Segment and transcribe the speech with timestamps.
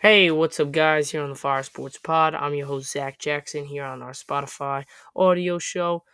[0.00, 1.10] Hey, what's up, guys?
[1.10, 4.86] Here on the Fire Sports Pod, I'm your host Zach Jackson here on our Spotify
[5.14, 6.04] audio show.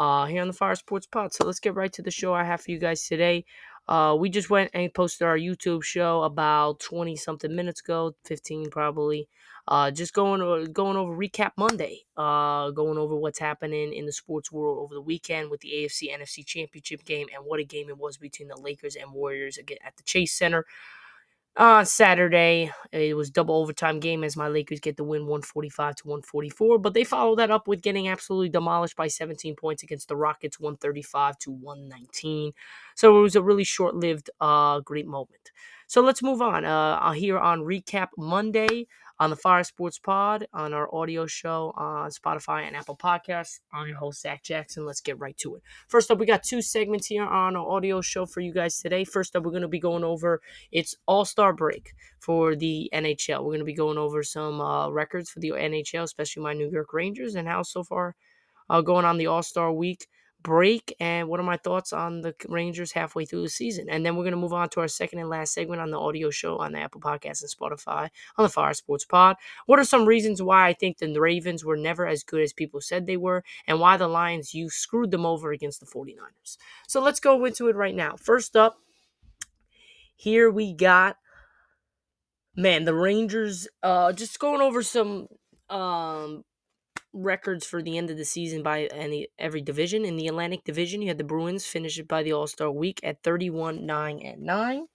[0.00, 1.32] Uh, here on the Fire Sports Pod.
[1.32, 3.44] So let's get right to the show I have for you guys today.
[3.86, 8.68] Uh, we just went and posted our YouTube show about 20 something minutes ago, 15
[8.68, 9.28] probably.
[9.68, 12.00] Uh, just going over, going over recap Monday.
[12.16, 16.12] Uh, going over what's happening in the sports world over the weekend with the AFC
[16.12, 19.78] NFC Championship game and what a game it was between the Lakers and Warriors again
[19.86, 20.66] at the Chase Center.
[21.58, 25.96] On uh, Saturday, it was double overtime game as my Lakers get the win 145
[25.96, 30.08] to 144, but they follow that up with getting absolutely demolished by 17 points against
[30.08, 32.52] the Rockets 135 to 119.
[32.94, 35.50] So it was a really short-lived uh great moment.
[35.86, 36.66] So let's move on.
[36.66, 38.86] Uh here on Recap Monday,
[39.18, 43.60] on the Fire Sports Pod, on our audio show on Spotify and Apple Podcasts.
[43.72, 44.84] I'm your host, Zach Jackson.
[44.84, 45.62] Let's get right to it.
[45.88, 49.04] First up, we got two segments here on our audio show for you guys today.
[49.04, 53.38] First up, we're going to be going over its All Star break for the NHL.
[53.38, 56.70] We're going to be going over some uh, records for the NHL, especially my New
[56.70, 58.14] York Rangers, and how so far
[58.68, 60.06] uh, going on the All Star week
[60.46, 63.88] break and what are my thoughts on the Rangers halfway through the season.
[63.90, 65.98] And then we're going to move on to our second and last segment on the
[65.98, 69.34] audio show on the Apple Podcast and Spotify on the Fire Sports Pod.
[69.66, 72.80] What are some reasons why I think the Ravens were never as good as people
[72.80, 76.58] said they were and why the Lions, you screwed them over against the 49ers.
[76.86, 78.14] So let's go into it right now.
[78.14, 78.78] First up,
[80.14, 81.16] here we got
[82.54, 85.26] man, the Rangers uh just going over some
[85.68, 86.44] um
[87.16, 90.04] records for the end of the season by any every division.
[90.04, 93.00] In the Atlantic Division, you had the Bruins finish it by the All Star week
[93.02, 94.86] at 31 9 and 9.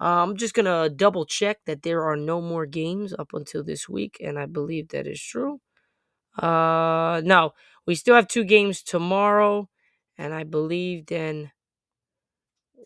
[0.00, 3.64] Uh, I'm just going to double check that there are no more games up until
[3.64, 5.60] this week, and I believe that is true.
[6.38, 7.54] Uh, no,
[7.86, 9.68] we still have two games tomorrow,
[10.18, 11.52] and I believe then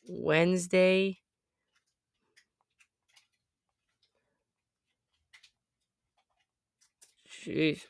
[0.08, 1.20] Wednesday.
[7.28, 7.86] Jeez.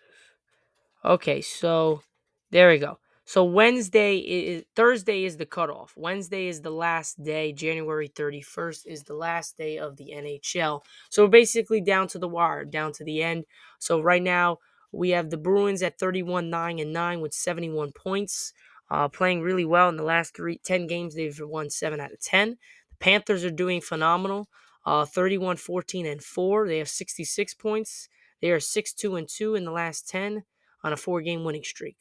[1.03, 2.03] Okay, so
[2.51, 2.98] there we go.
[3.25, 5.95] So Wednesday is Thursday is the cutoff.
[5.97, 7.52] Wednesday is the last day.
[7.52, 10.83] January 31st is the last day of the NHL.
[11.08, 13.45] So we're basically down to the wire, down to the end.
[13.79, 14.58] So right now
[14.92, 18.53] we have the Bruins at 31 9 and 9 with 71 points.
[18.91, 21.14] Uh, playing really well in the last three, 10 games.
[21.14, 22.51] They've won 7 out of 10.
[22.51, 24.48] The Panthers are doing phenomenal.
[24.85, 26.67] Uh, 31 14 and 4.
[26.67, 28.08] They have 66 points.
[28.42, 30.42] They are 6 2 and 2 in the last 10
[30.83, 31.96] on a four game winning streak.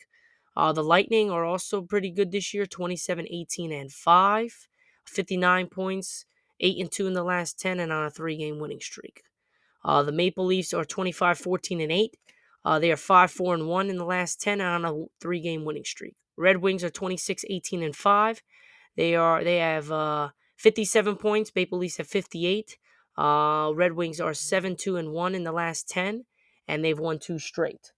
[0.55, 4.67] Uh, the Lightning are also pretty good this year 27 18 and 5,
[5.05, 6.25] 59 points,
[6.59, 9.23] 8 and 2 in the last 10, and on a three game winning streak.
[9.83, 12.17] Uh, the Maple Leafs are 25 14 and 8.
[12.65, 15.39] Uh, they are 5 4 and 1 in the last 10 and on a three
[15.39, 16.15] game winning streak.
[16.37, 18.41] Red Wings are 26 18 and 5.
[18.97, 21.51] They are they have uh, 57 points.
[21.55, 22.77] Maple Leafs have 58.
[23.17, 26.25] Uh, Red Wings are 7 2 and 1 in the last 10,
[26.67, 27.91] and they've won two straight.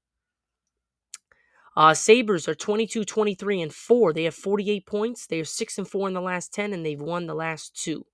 [1.75, 4.13] Uh, Sabres are 22, 23, and 4.
[4.13, 5.27] They have 48 points.
[5.27, 8.05] They are 6 and 4 in the last 10, and they've won the last two.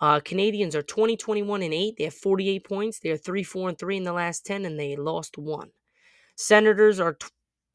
[0.00, 1.94] Uh, Canadiens are 20, 21, and 8.
[1.98, 2.98] They have 48 points.
[2.98, 5.70] They are 3, 4, and 3 in the last 10, and they lost one.
[6.36, 7.18] Senators are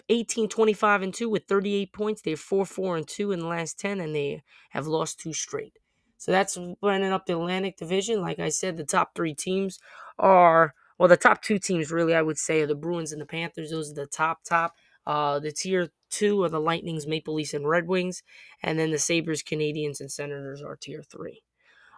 [0.10, 2.22] 18, 25, and 2 with 38 points.
[2.22, 5.34] They are 4, 4, and 2 in the last 10, and they have lost two
[5.34, 5.78] straight.
[6.18, 8.22] So that's running up the Atlantic Division.
[8.22, 9.80] Like I said, the top three teams
[10.18, 13.28] are, well, the top two teams, really, I would say, are the Bruins and the
[13.28, 13.70] Panthers.
[13.70, 14.74] Those are the top, top.
[15.06, 18.24] Uh, the tier two are the Lightnings, Maple Leafs, and Red Wings,
[18.64, 21.44] and then the Sabres, Canadiens, and Senators are tier three.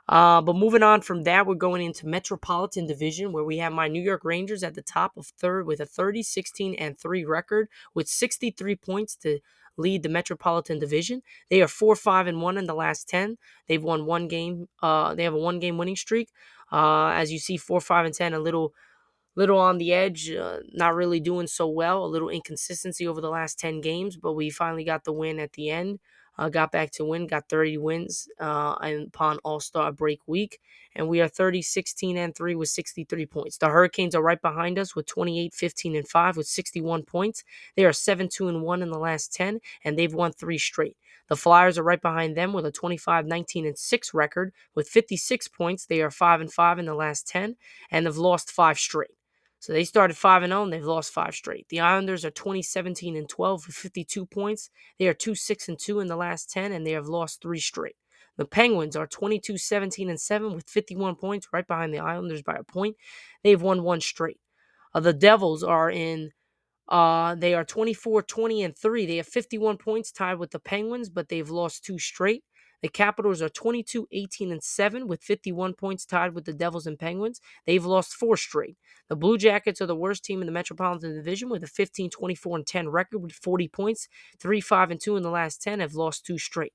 [0.09, 3.87] Uh, but moving on from that, we're going into Metropolitan Division, where we have my
[3.87, 7.67] New York Rangers at the top of third with a 30, 16, and 3 record
[7.93, 9.39] with 63 points to
[9.75, 11.21] lead the Metropolitan Division.
[11.49, 13.37] They are 4, 5, and 1 in the last 10.
[13.67, 14.67] They've won one game.
[14.81, 16.29] Uh, they have a one game winning streak.
[16.71, 18.73] Uh, as you see, 4, 5, and 10, a little
[19.37, 23.29] little on the edge, uh, not really doing so well, a little inconsistency over the
[23.29, 25.99] last 10 games, but we finally got the win at the end.
[26.39, 28.75] Uh, got back to win, got 30 wins uh,
[29.07, 30.59] upon All Star break week,
[30.95, 33.57] and we are 30, 16, and 3 with 63 points.
[33.57, 37.43] The Hurricanes are right behind us with 28, 15, and 5 with 61 points.
[37.75, 40.95] They are 7, 2, and 1 in the last 10, and they've won three straight.
[41.27, 45.47] The Flyers are right behind them with a 25, 19, and 6 record with 56
[45.47, 45.87] points.
[45.87, 47.55] They are 5 and 5 in the last 10,
[47.89, 49.16] and have lost five straight.
[49.59, 51.67] So they started 5 and 0 and they've lost 5 straight.
[51.69, 54.69] The Islanders are 20 17 and 12 with 52 points.
[54.99, 57.59] They are 2 6 and 2 in the last 10 and they have lost 3
[57.59, 57.95] straight.
[58.37, 62.55] The Penguins are 22 17 and 7 with 51 points right behind the Islanders by
[62.55, 62.95] a point.
[63.43, 64.39] They've won one straight.
[64.93, 66.31] Uh, the Devils are in
[66.87, 69.05] uh, they are 24 20 and 3.
[69.05, 72.43] They have 51 points tied with the Penguins, but they've lost two straight.
[72.81, 76.99] The Capitals are 22, 18, and 7 with 51 points tied with the Devils and
[76.99, 77.41] Penguins.
[77.65, 78.77] They've lost four straight.
[79.09, 82.57] The Blue Jackets are the worst team in the Metropolitan Division with a 15, 24,
[82.57, 84.07] and 10 record with 40 points.
[84.39, 86.73] 3, 5, and 2 in the last 10 have lost two straight.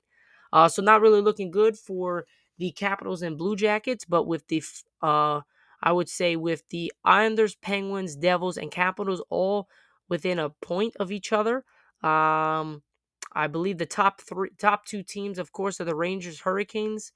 [0.51, 2.25] Uh, so not really looking good for
[2.57, 4.61] the Capitals and Blue Jackets, but with the
[5.01, 5.41] uh,
[5.81, 9.67] I would say with the Islanders, Penguins, Devils, and Capitals all
[10.07, 11.65] within a point of each other.
[12.01, 12.83] Um,
[13.33, 17.11] I believe the top three, top two teams, of course, are the Rangers, Hurricanes.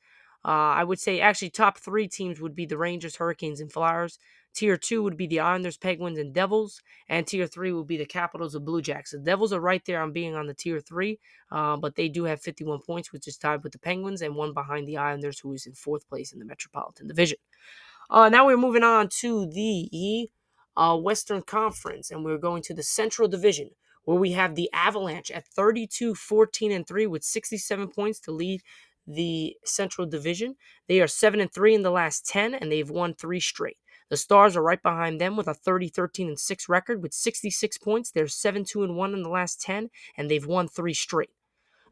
[0.46, 4.20] Uh, I would say actually top three teams would be the Rangers, Hurricanes, and Flyers.
[4.54, 8.06] Tier two would be the Islanders, Penguins, and Devils, and tier three would be the
[8.06, 9.12] Capitals of Blue Jacks.
[9.12, 11.20] The Devils are right there on being on the tier three,
[11.52, 14.54] uh, but they do have 51 points, which is tied with the Penguins, and one
[14.54, 17.38] behind the Islanders, who is in fourth place in the Metropolitan Division.
[18.10, 20.30] Uh, now we're moving on to the
[20.76, 23.72] uh, Western Conference, and we're going to the Central Division,
[24.08, 28.62] where we have the Avalanche at 32, 14, and 3 with 67 points to lead
[29.06, 30.56] the Central Division.
[30.88, 33.76] They are 7 and 3 in the last 10, and they've won three straight.
[34.10, 37.78] The Stars are right behind them with a 30, 13, and 6 record with 66
[37.80, 38.10] points.
[38.10, 41.32] They're 7, 2, and 1 in the last 10, and they've won three straight.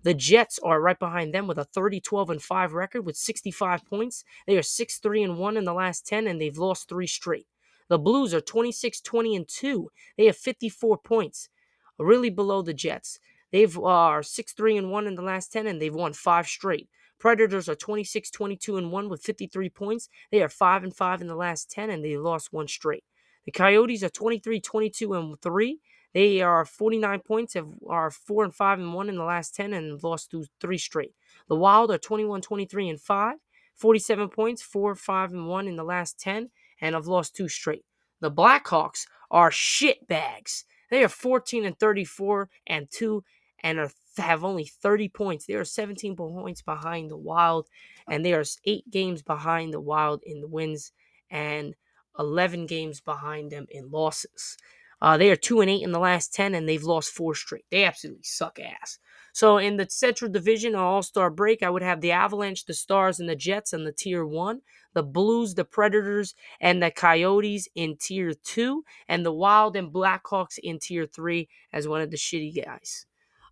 [0.04, 3.84] The Jets are right behind them with a 30 12 and 5 record with 65
[3.84, 4.24] points.
[4.48, 7.48] They are 6 3 and 1 in the last 10 and they've lost 3 straight.
[7.90, 9.92] The Blues are 26 20 and 2.
[10.18, 11.50] They have 54 points,
[11.98, 13.20] really below the Jets.
[13.52, 16.48] They've uh, are 6 3 and 1 in the last 10 and they've won 5
[16.48, 16.90] straight.
[17.20, 20.10] Predators are 26 22 and 1 with 53 points.
[20.32, 23.04] They are 5 and 5 in the last 10 and they lost one straight.
[23.46, 25.80] The Coyotes are 23 22 and 3.
[26.14, 29.74] They are 49 points, have are four and five and one in the last 10
[29.74, 31.14] and lost three straight.
[31.50, 33.36] The Wild are 21, 23 and five,
[33.76, 36.50] 47 points, four, five and one in the last 10
[36.80, 37.84] and have lost two straight.
[38.22, 40.64] The Blackhawks are shit bags.
[40.90, 43.24] They are 14 and 34 and two
[43.64, 45.46] and are, have only 30 points.
[45.46, 47.68] They are 17 points behind the Wild,
[48.08, 50.92] and they are eight games behind the Wild in the wins
[51.30, 51.76] and
[52.20, 54.58] 11 games behind them in losses.
[55.02, 57.66] Uh, they are two and eight in the last ten, and they've lost four straight.
[57.70, 58.98] They absolutely suck ass.
[59.34, 63.20] So in the Central Division All Star break, I would have the Avalanche, the Stars,
[63.20, 64.62] and the Jets in the Tier One,
[64.96, 70.58] the Blues, the Predators, and the Coyotes in Tier Two, and the Wild and Blackhawks
[70.58, 73.06] in Tier Three as one of the shitty guys.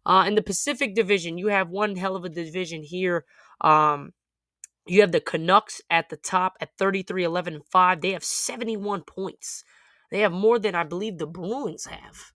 [0.06, 3.26] Uh, in the Pacific Division, you have one hell of a division here.
[3.62, 4.14] Um,
[4.88, 8.02] you have the Canucks at the top at 33, 11, 5.
[8.02, 9.64] They have 71 points.
[10.12, 12.34] They have more than I believe the Bruins have.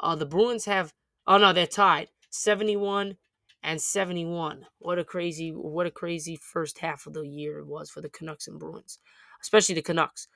[0.00, 0.92] Uh, the Bruins have.
[1.26, 2.08] Oh no, they're tied.
[2.30, 3.16] Seventy-one
[3.62, 4.66] and seventy-one.
[4.78, 8.08] What a crazy, what a crazy first half of the year it was for the
[8.08, 8.98] Canucks and Bruins,
[9.40, 10.28] especially the Canucks.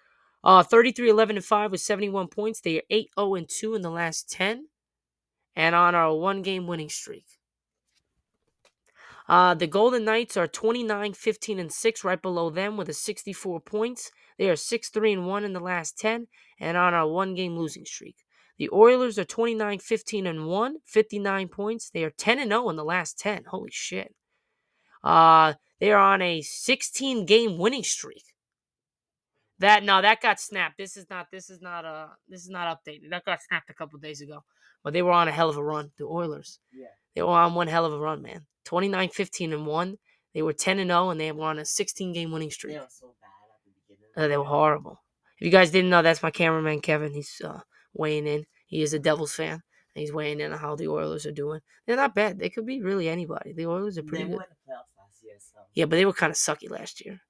[0.42, 2.60] Uh, 33, 11, and 5 with 71 points.
[2.60, 4.66] They are 8, 0, and 2 in the last 10
[5.56, 7.24] and on our one game winning streak.
[9.26, 13.60] Uh, the Golden Knights are 29, 15, and 6, right below them with a 64
[13.60, 14.10] points.
[14.36, 16.26] They are 6, 3, and 1 in the last 10
[16.60, 18.16] and on a one game losing streak.
[18.58, 21.90] The Oilers are 29, 15, and 1, 59 points.
[21.90, 23.44] They are 10 and 0 in the last 10.
[23.48, 24.14] Holy shit.
[25.02, 28.22] Uh, they are on a 16 game winning streak.
[29.58, 30.78] That no, that got snapped.
[30.78, 33.10] This is not this is not uh this is not updated.
[33.10, 34.42] That got snapped a couple days ago.
[34.82, 36.58] But they were on a hell of a run, the Oilers.
[36.72, 36.88] Yeah.
[37.14, 38.46] They were on one hell of a run, man.
[38.64, 39.96] 29, 15, and 1.
[40.34, 42.74] They were 10 and 0, and they were on a 16 game winning streak.
[42.74, 44.10] They were so bad at the beginning.
[44.16, 45.00] Uh, they were horrible.
[45.38, 47.12] If you guys didn't know, that's my cameraman, Kevin.
[47.12, 47.60] He's uh,
[47.94, 48.46] weighing in.
[48.66, 49.62] He is a Devils fan.
[49.94, 51.60] And he's weighing in on how the Oilers are doing.
[51.86, 52.38] They're not bad.
[52.38, 53.52] They could be really anybody.
[53.52, 54.40] The Oilers are pretty they good.
[55.22, 55.60] Year, so.
[55.72, 57.20] Yeah, but they were kind of sucky last year.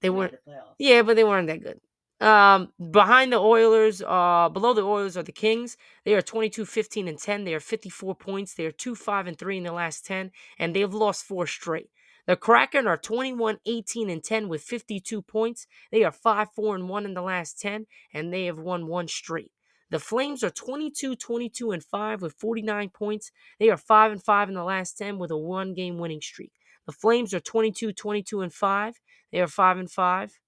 [0.00, 0.34] They, they weren't.
[0.44, 1.80] The yeah, but they weren't that good.
[2.20, 5.76] Um, behind the Oilers, uh, below the Oilers are the Kings.
[6.04, 7.44] They are 22, 15, and 10.
[7.44, 8.54] They are 54 points.
[8.54, 11.90] They are 2, 5, and 3 in the last 10, and they've lost four straight.
[12.26, 15.66] The Kraken are 21, 18, and 10 with 52 points.
[15.90, 19.08] They are 5, 4, and 1 in the last 10, and they have won one
[19.08, 19.52] straight.
[19.94, 23.30] The Flames are 22, 22, and 5 with 49 points.
[23.60, 26.50] They are 5 and 5 in the last 10 with a one game winning streak.
[26.84, 29.00] The Flames are 22, 22, and 5.
[29.30, 30.40] They are 5 and 5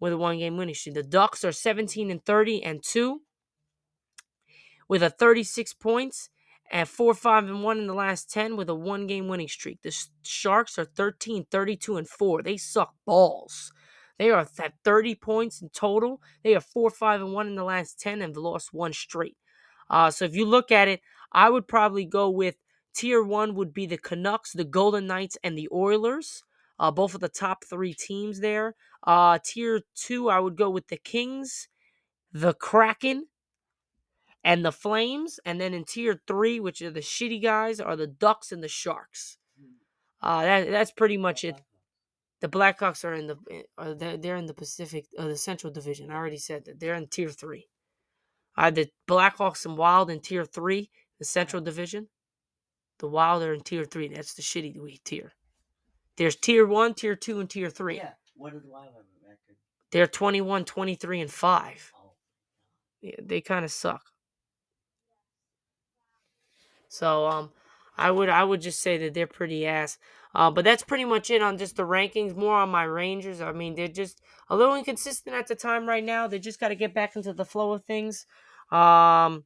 [0.00, 0.96] with a one game winning streak.
[0.96, 3.20] The Ducks are 17 and 30 and 2
[4.88, 6.30] with a 36 points
[6.68, 9.80] and 4 5 and 1 in the last 10 with a one game winning streak.
[9.82, 12.42] The Sharks are 13 32 and 4.
[12.42, 13.72] They suck balls.
[14.18, 16.20] They are at 30 points in total.
[16.44, 19.36] They are 4 5 and 1 in the last 10 and lost one straight.
[19.90, 21.00] Uh, so if you look at it,
[21.32, 22.56] I would probably go with
[22.94, 26.42] tier one would be the Canucks, the Golden Knights, and the Oilers
[26.82, 28.74] uh, both of the top three teams there.
[29.04, 31.68] Uh, tier two, I would go with the Kings,
[32.32, 33.28] the Kraken,
[34.42, 35.38] and the Flames.
[35.44, 38.68] And then in tier three, which are the shitty guys, are the Ducks and the
[38.68, 39.38] Sharks.
[40.20, 41.60] Uh, that that's pretty much it.
[42.42, 43.38] The Blackhawks are in the
[43.78, 46.10] uh, they're, they're in the Pacific, uh, the Central Division.
[46.10, 47.68] I already said that they're in Tier Three.
[48.56, 52.08] I had the Blackhawks and Wild in Tier Three, the Central Division.
[52.98, 54.08] The Wild are in Tier Three.
[54.08, 55.34] That's the shitty tier.
[56.16, 57.98] There's Tier One, Tier Two, and Tier Three.
[57.98, 58.14] Yeah.
[58.34, 59.56] What did the Wild have a record?
[59.92, 61.92] They're 21, 23, and five.
[61.96, 62.10] Oh,
[63.02, 64.02] Yeah, they kind of suck.
[66.88, 67.52] So um,
[67.96, 69.96] I would I would just say that they're pretty ass.
[70.34, 72.34] Uh, but that's pretty much it on just the rankings.
[72.34, 73.40] More on my Rangers.
[73.40, 76.26] I mean, they're just a little inconsistent at the time right now.
[76.26, 78.26] They just got to get back into the flow of things.
[78.70, 79.44] Um,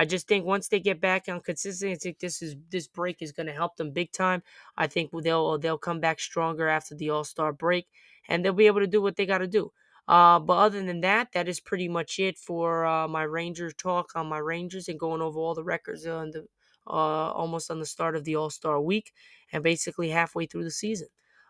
[0.00, 3.48] I just think once they get back on consistency, this is this break is going
[3.48, 4.42] to help them big time.
[4.76, 7.88] I think they'll they'll come back stronger after the All Star break,
[8.28, 9.72] and they'll be able to do what they got to do.
[10.06, 14.12] Uh, but other than that, that is pretty much it for uh, my Rangers talk
[14.14, 16.46] on my Rangers and going over all the records on the
[16.88, 19.12] uh, almost on the start of the All Star week
[19.52, 21.08] and basically halfway through the season.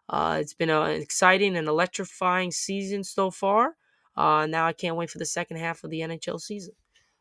[0.08, 3.76] Uh, it's been an exciting and electrifying season so far.
[4.16, 6.74] Uh, now I can't wait for the second half of the NHL season.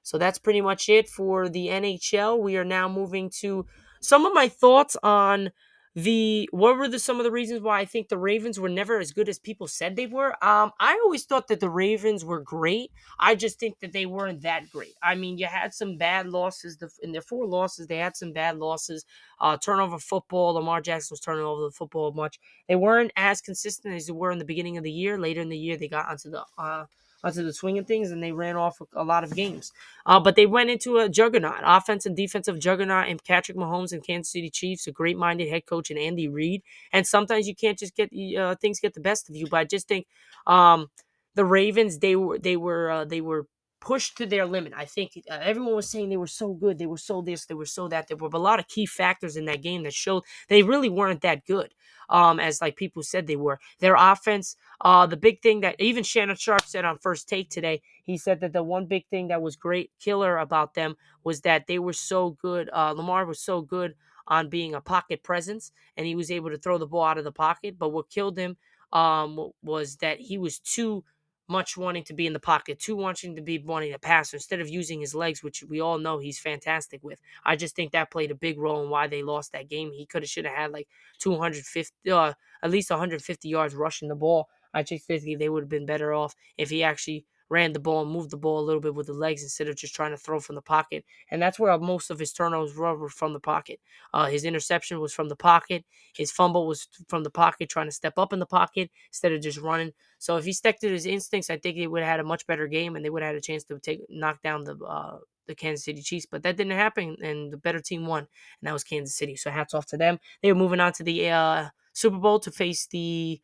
[0.03, 2.39] So that's pretty much it for the NHL.
[2.39, 3.65] We are now moving to
[4.01, 5.51] some of my thoughts on
[5.97, 8.99] the what were the some of the reasons why I think the Ravens were never
[8.99, 10.31] as good as people said they were.
[10.45, 12.91] Um, I always thought that the Ravens were great.
[13.19, 14.93] I just think that they weren't that great.
[15.01, 16.77] I mean, you had some bad losses.
[16.77, 19.05] The, in their four losses, they had some bad losses.
[19.41, 20.53] Uh, turnover football.
[20.53, 22.39] Lamar Jackson was turning over the football much.
[22.67, 25.17] They weren't as consistent as they were in the beginning of the year.
[25.17, 26.85] Later in the year, they got onto the uh,
[27.23, 29.71] onto the swing of things and they ran off a lot of games.
[30.05, 34.05] Uh, but they went into a juggernaut, offense and defensive juggernaut, and Patrick Mahomes and
[34.05, 36.63] Kansas City Chiefs, a great minded head coach, and Andy Reid.
[36.91, 39.47] And sometimes you can't just get uh, things get the best of you.
[39.49, 40.07] But I just think
[40.45, 40.89] um,
[41.35, 43.47] the Ravens they were they were uh, they were
[43.79, 44.73] pushed to their limit.
[44.75, 47.53] I think uh, everyone was saying they were so good, they were so this, they
[47.53, 48.07] were so that.
[48.07, 51.21] There were a lot of key factors in that game that showed they really weren't
[51.21, 51.73] that good.
[52.09, 53.59] Um, as like people said they were.
[53.79, 57.81] Their offense, uh, the big thing that even Shannon Sharpe said on first take today,
[58.03, 61.67] he said that the one big thing that was great killer about them was that
[61.67, 62.69] they were so good.
[62.71, 63.95] Uh, Lamar was so good
[64.27, 67.23] on being a pocket presence, and he was able to throw the ball out of
[67.25, 67.77] the pocket.
[67.77, 68.55] But what killed him
[68.93, 71.03] um, was that he was too
[71.47, 74.59] much wanting to be in the pocket, too wanting to be wanting to pass instead
[74.59, 77.19] of using his legs, which we all know he's fantastic with.
[77.45, 79.91] I just think that played a big role in why they lost that game.
[79.93, 80.87] He could have should have had like
[81.19, 84.47] 250, uh, at least 150 yards rushing the ball.
[84.73, 88.03] I just think they would have been better off if he actually ran the ball
[88.03, 90.17] and moved the ball a little bit with the legs instead of just trying to
[90.17, 91.05] throw from the pocket.
[91.31, 93.79] And that's where most of his turnovers were from the pocket.
[94.13, 95.85] Uh, his interception was from the pocket.
[96.15, 99.41] His fumble was from the pocket, trying to step up in the pocket instead of
[99.41, 99.93] just running.
[100.19, 102.47] So if he stuck to his instincts, I think he would have had a much
[102.47, 105.19] better game, and they would have had a chance to take knock down the uh,
[105.45, 106.25] the Kansas City Chiefs.
[106.29, 109.35] But that didn't happen, and the better team won, and that was Kansas City.
[109.35, 110.19] So hats off to them.
[110.41, 113.39] They were moving on to the uh, Super Bowl to face the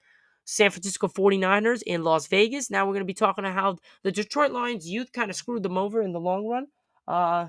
[0.45, 2.69] San Francisco 49ers in Las Vegas.
[2.69, 5.63] Now we're going to be talking about how the Detroit Lions youth kind of screwed
[5.63, 6.67] them over in the long run.
[7.07, 7.47] Uh,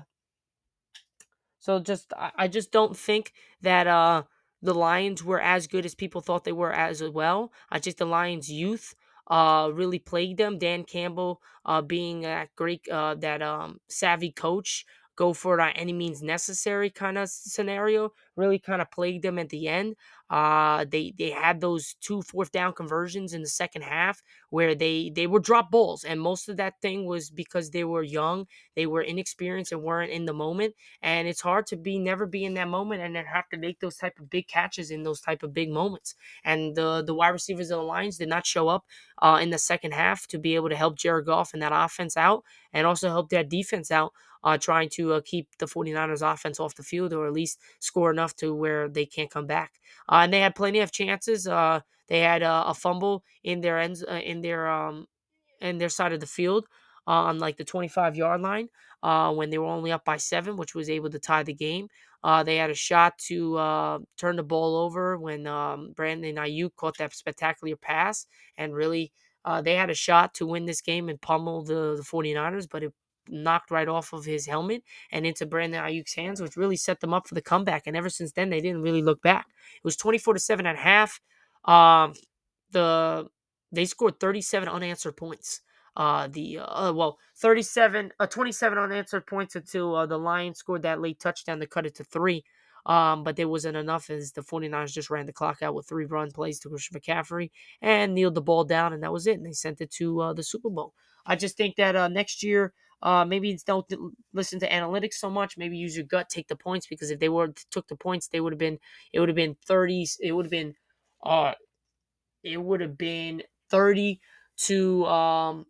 [1.59, 4.23] so just I, I just don't think that uh,
[4.61, 7.51] the Lions were as good as people thought they were as well.
[7.69, 8.95] I just the Lions youth
[9.27, 10.57] uh, really plagued them.
[10.57, 14.85] Dan Campbell uh, being that great uh, that um, savvy coach
[15.15, 19.39] go for it on any means necessary kind of scenario really kind of plagued them
[19.39, 19.95] at the end.
[20.29, 25.11] Uh, they they had those two fourth down conversions in the second half where they
[25.15, 28.87] they were drop balls, and most of that thing was because they were young, they
[28.87, 30.73] were inexperienced, and weren't in the moment.
[31.03, 33.79] And it's hard to be never be in that moment and then have to make
[33.79, 36.15] those type of big catches in those type of big moments.
[36.43, 38.85] And the the wide receivers of the Lions did not show up
[39.21, 42.17] uh, in the second half to be able to help Jared Goff and that offense
[42.17, 42.43] out,
[42.73, 44.11] and also help that defense out
[44.45, 48.11] uh, trying to uh, keep the 49ers offense off the field or at least score
[48.11, 49.73] enough to where they can't come back.
[50.09, 51.47] Uh, and they had plenty of chances.
[51.47, 55.07] Uh, they had uh, a fumble in their ends uh, in their um
[55.61, 56.67] in their side of the field
[57.07, 58.69] on like the 25 yard line
[59.03, 61.87] uh, when they were only up by seven, which was able to tie the game.
[62.23, 66.75] Uh, they had a shot to uh, turn the ball over when um, Brandon Aiyuk
[66.75, 68.25] caught that spectacular pass
[68.57, 69.11] and really
[69.45, 72.81] Uh, they had a shot to win this game and pummel the, the 49ers, but
[72.83, 72.93] it
[73.29, 77.13] knocked right off of his helmet and into Brandon Aiyuk's hands, which really set them
[77.13, 77.87] up for the comeback.
[77.87, 79.47] And ever since then, they didn't really look back.
[79.75, 81.19] It was 24 to 7 at half.
[81.65, 82.13] Um,
[82.71, 83.27] the
[83.71, 85.61] they scored 37 unanswered points.
[85.97, 91.01] Uh, the uh, well, 37, uh, 27 unanswered points until uh, the Lions scored that
[91.01, 92.43] late touchdown to cut it to three.
[92.85, 96.05] Um, but there wasn't enough as the 49ers just ran the clock out with three
[96.05, 97.49] run plays to Christian McCaffrey
[97.81, 99.37] and kneeled the ball down, and that was it.
[99.37, 100.93] And they sent it to uh, the Super Bowl.
[101.25, 103.85] I just think that uh, next year, uh, maybe don't
[104.33, 105.57] listen to analytics so much.
[105.57, 108.39] Maybe use your gut, take the points because if they were took the points, they
[108.41, 108.79] would have been
[109.13, 110.17] it would have been 30s.
[110.21, 110.75] It would have been
[111.23, 111.53] uh,
[112.43, 114.21] it would have been 30
[114.57, 115.65] to um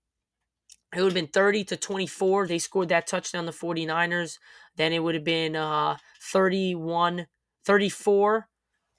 [0.96, 2.48] it would have been 30 to 24.
[2.48, 4.38] They scored that touchdown, the 49ers.
[4.77, 5.98] Then it would have been uh
[6.32, 7.27] 31,
[7.65, 8.48] 34.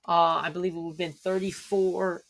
[0.09, 2.23] Uh, I believe it would have been 34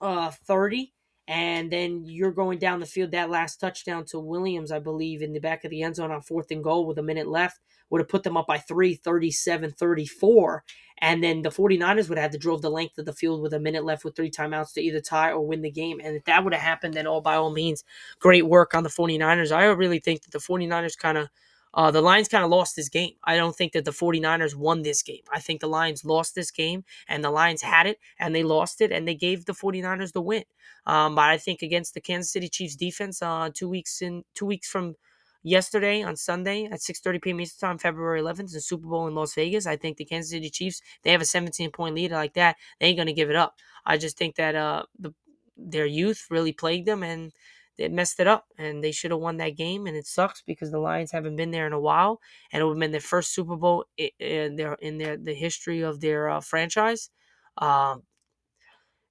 [0.00, 0.94] uh 30
[1.28, 5.32] and then you're going down the field that last touchdown to Williams, I believe, in
[5.32, 8.00] the back of the end zone on fourth and goal with a minute left would
[8.00, 10.64] have put them up by 3, 37 34.
[10.98, 13.60] And then the 49ers would have to drove the length of the field with a
[13.60, 16.00] minute left with three timeouts to either tie or win the game.
[16.02, 17.84] And if that would have happened, then all by all means,
[18.20, 19.52] great work on the 49ers.
[19.52, 21.28] I really think that the 49ers kind of
[21.76, 23.12] uh, the Lions kind of lost this game.
[23.24, 25.22] I don't think that the 49ers won this game.
[25.32, 28.80] I think the Lions lost this game, and the Lions had it, and they lost
[28.80, 30.44] it, and they gave the 49ers the win.
[30.86, 34.46] Um, but I think against the Kansas City Chiefs defense, uh, two weeks in two
[34.46, 34.96] weeks from
[35.42, 37.40] yesterday on Sunday at 6:30 p.m.
[37.40, 39.66] Eastern Time, February 11th, the Super Bowl in Las Vegas.
[39.66, 42.56] I think the Kansas City Chiefs they have a 17 point lead like that.
[42.80, 43.54] They ain't gonna give it up.
[43.84, 45.12] I just think that uh, the,
[45.56, 47.32] their youth really plagued them and
[47.78, 50.70] they messed it up and they should have won that game and it sucks because
[50.70, 52.20] the Lions haven't been there in a while
[52.52, 53.84] and it would have been their first Super Bowl
[54.18, 57.10] in their in their the history of their uh, franchise.
[57.58, 58.02] Um,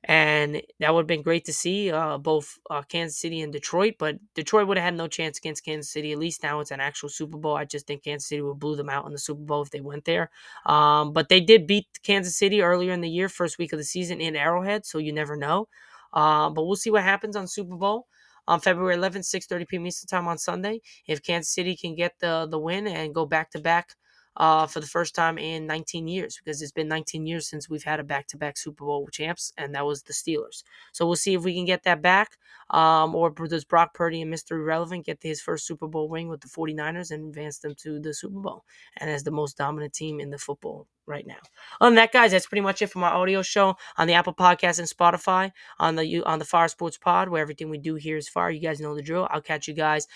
[0.07, 3.95] and that would have been great to see uh, both uh, Kansas City and Detroit.
[3.98, 6.12] But Detroit would have had no chance against Kansas City.
[6.12, 7.55] At least now it's an actual Super Bowl.
[7.55, 9.81] I just think Kansas City would blew them out in the Super Bowl if they
[9.81, 10.29] went there.
[10.67, 13.84] Um, but they did beat Kansas City earlier in the year, first week of the
[13.84, 15.67] season in Arrowhead, so you never know.
[16.13, 18.07] Uh, but we'll see what happens on Super Bowl
[18.48, 19.86] on February 11th, 6:30 p.m.
[19.88, 20.82] Eastern Time on Sunday.
[21.08, 23.96] If Kansas City can get the the win and go back to back
[24.38, 27.84] uh, for the first time in 19 years because it's been 19 years since we've
[27.84, 30.63] had a back-to-back Super Bowl champs, and that was the Steelers.
[30.92, 32.38] So we'll see if we can get that back,
[32.70, 34.51] um, or does Brock Purdy and Mr.
[34.51, 38.13] Irrelevant get his first Super Bowl ring with the 49ers and advance them to the
[38.13, 38.65] Super Bowl
[38.98, 41.36] and as the most dominant team in the football right now.
[41.80, 44.80] Than that, guys, that's pretty much it for my audio show on the Apple Podcast
[44.80, 48.27] and Spotify on the on the Fire Sports Pod, where everything we do here is
[48.27, 48.50] fire.
[48.50, 49.27] You guys know the drill.
[49.30, 50.08] I'll catch you guys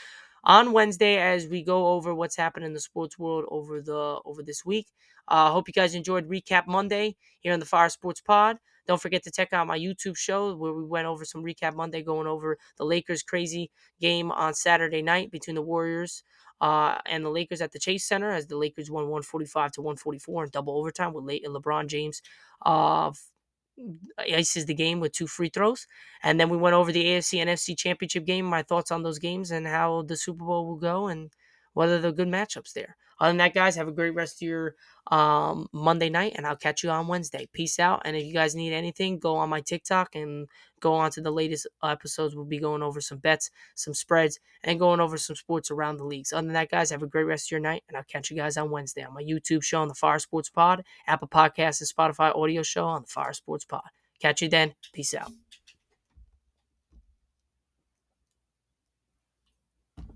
[0.43, 4.43] on Wednesday as we go over what's happened in the sports world over the over
[4.43, 4.87] this week.
[5.27, 8.57] I uh, hope you guys enjoyed Recap Monday here on the Fire Sports Pod.
[8.87, 12.01] Don't forget to check out my YouTube show where we went over some Recap Monday,
[12.01, 13.69] going over the Lakers' crazy
[14.01, 16.23] game on Saturday night between the Warriors
[16.61, 20.45] uh, and the Lakers at the Chase Center as the Lakers won 145 to 144
[20.45, 22.21] in double overtime with late LeBron James
[22.65, 23.11] uh,
[24.19, 25.87] ices the game with two free throws.
[26.23, 29.19] And then we went over the AFC and NFC championship game, my thoughts on those
[29.19, 31.31] games and how the Super Bowl will go and
[31.73, 32.97] whether they're good matchups there.
[33.19, 34.75] Other than that, guys, have a great rest of your
[35.11, 37.49] um, Monday night, and I'll catch you on Wednesday.
[37.51, 38.01] Peace out.
[38.05, 40.47] And if you guys need anything, go on my TikTok and
[40.79, 42.35] go on to the latest episodes.
[42.35, 46.05] We'll be going over some bets, some spreads, and going over some sports around the
[46.05, 46.33] leagues.
[46.33, 48.37] Other than that, guys, have a great rest of your night, and I'll catch you
[48.37, 51.89] guys on Wednesday on my YouTube show on the Fire Sports Pod, Apple Podcasts, and
[51.89, 53.89] Spotify audio show on the Fire Sports Pod.
[54.19, 54.73] Catch you then.
[54.93, 55.31] Peace out.